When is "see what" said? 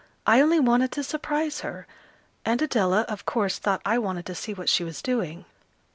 4.33-4.67